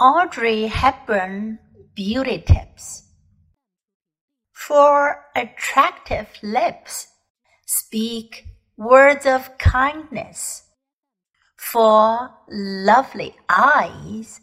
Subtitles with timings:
[0.00, 1.58] Audrey Hepburn
[1.92, 3.08] Beauty Tips
[4.52, 7.08] For attractive lips,
[7.66, 8.44] speak
[8.76, 10.62] words of kindness.
[11.56, 14.40] For lovely eyes,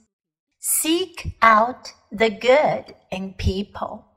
[0.59, 4.07] seek out the good in people.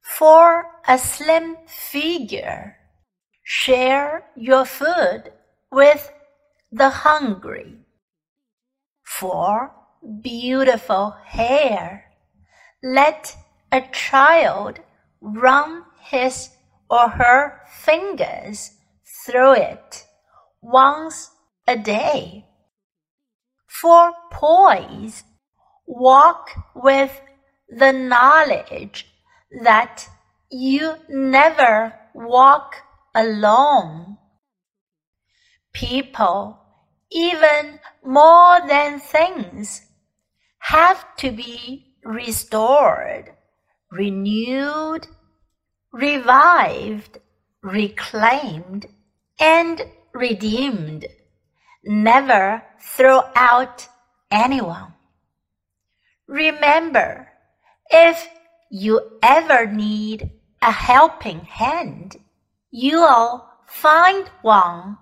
[0.00, 2.78] For a slim figure,
[3.44, 5.30] share your food
[5.70, 6.10] with
[6.72, 7.76] the hungry.
[9.04, 9.72] For
[10.22, 12.04] beautiful hair.
[12.82, 13.36] Let
[13.70, 14.80] a child
[15.20, 16.50] run his
[16.90, 18.72] or her fingers
[19.24, 20.04] through it
[20.60, 21.30] once
[21.66, 22.46] a day.
[23.66, 25.24] For poise,
[25.86, 27.20] walk with
[27.68, 29.06] the knowledge
[29.62, 30.08] that
[30.50, 32.76] you never walk
[33.14, 34.18] alone.
[35.72, 36.58] People,
[37.10, 39.82] even more than things,
[40.62, 43.32] have to be restored,
[43.90, 45.06] renewed,
[45.92, 47.18] revived,
[47.62, 48.86] reclaimed,
[49.40, 49.82] and
[50.14, 51.06] redeemed.
[51.84, 53.88] Never throw out
[54.30, 54.94] anyone.
[56.28, 57.28] Remember,
[57.90, 58.28] if
[58.70, 60.30] you ever need
[60.62, 62.16] a helping hand,
[62.70, 64.96] you'll find one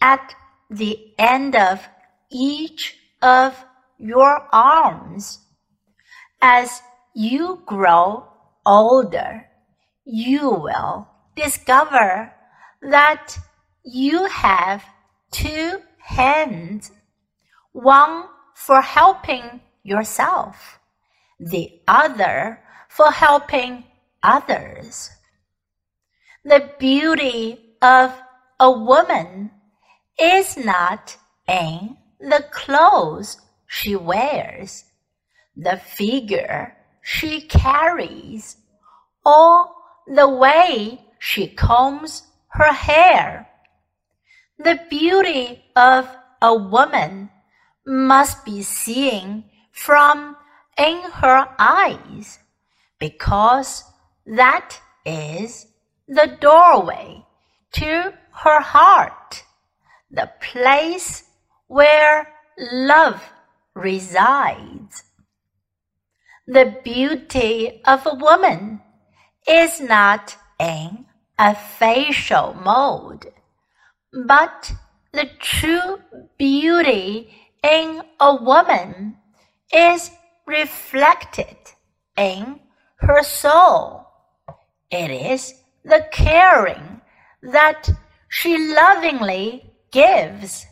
[0.00, 0.34] at
[0.68, 1.88] the end of
[2.30, 3.64] each of
[3.98, 5.38] your arms.
[6.40, 6.82] As
[7.14, 8.26] you grow
[8.64, 9.46] older,
[10.04, 12.32] you will discover
[12.82, 13.38] that
[13.84, 14.84] you have
[15.30, 16.90] two hands,
[17.72, 20.78] one for helping yourself,
[21.38, 23.84] the other for helping
[24.22, 25.10] others.
[26.44, 28.12] The beauty of
[28.58, 29.50] a woman
[30.20, 31.16] is not
[31.48, 33.36] in the clothes
[33.66, 34.84] she wears,
[35.56, 38.56] the figure she carries,
[39.24, 39.68] or
[40.06, 43.48] the way she combs her hair.
[44.58, 46.08] The beauty of
[46.40, 47.30] a woman
[47.86, 50.36] must be seen from
[50.78, 52.38] in her eyes,
[52.98, 53.84] because
[54.26, 55.66] that is
[56.08, 57.24] the doorway
[57.72, 59.44] to her heart,
[60.10, 61.24] the place
[61.68, 62.28] where
[62.58, 63.22] love
[63.76, 65.04] resides.
[66.46, 68.80] The beauty of a woman
[69.46, 71.04] is not in
[71.38, 73.26] a facial mode,
[74.26, 74.72] but
[75.12, 76.00] the true
[76.38, 77.30] beauty
[77.62, 79.18] in a woman
[79.72, 80.10] is
[80.46, 81.56] reflected
[82.16, 82.60] in
[82.96, 84.06] her soul.
[84.90, 85.54] It is
[85.84, 87.02] the caring
[87.42, 87.90] that
[88.28, 90.66] she lovingly gives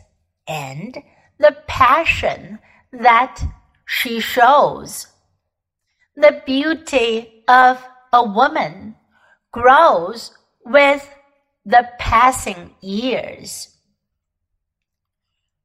[0.47, 0.97] and
[1.37, 2.59] the passion
[3.01, 3.41] that
[3.85, 5.07] she shows.
[6.15, 8.95] The beauty of a woman
[9.51, 10.31] grows
[10.65, 11.07] with
[11.65, 13.74] the passing years.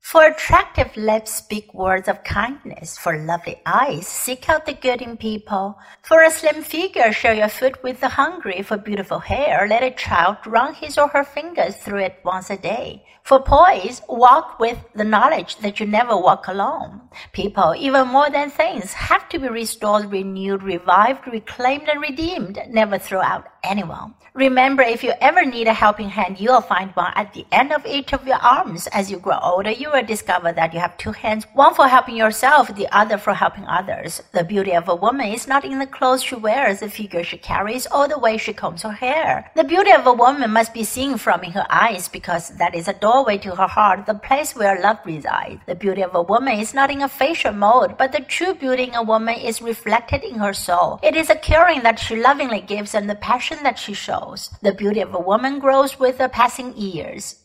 [0.03, 2.97] For attractive lips, speak words of kindness.
[2.99, 5.79] For lovely eyes, seek out the good in people.
[6.03, 8.63] For a slim figure, share your food with the hungry.
[8.63, 12.57] For beautiful hair, let a child run his or her fingers through it once a
[12.57, 13.05] day.
[13.23, 17.03] For poise, walk with the knowledge that you never walk alone.
[17.33, 22.59] People, even more than things, have to be restored, renewed, revived, reclaimed, and redeemed.
[22.69, 24.15] Never throw out anyone.
[24.35, 27.85] Remember, if you ever need a helping hand, you'll find one at the end of
[27.85, 28.87] each of your arms.
[28.89, 32.17] As you grow older, you will discover that you have two hands, one for helping
[32.17, 34.23] yourself, the other for helping others.
[34.33, 37.39] The beauty of a woman is not in the clothes she wears, the figure she
[37.39, 39.51] carries, or the way she combs her hair.
[39.57, 42.89] The beauty of a woman must be seen from in her eyes because that is
[42.89, 45.61] a doorway to her heart, the place where love resides.
[45.67, 48.85] The beauty of a woman is not in a facial mode, but the true beauty
[48.85, 51.01] in a woman is reflected in her soul.
[51.03, 54.51] It is a caring that she lovingly gives and the passion that she shows.
[54.63, 57.41] The beauty of a woman grows with the passing years.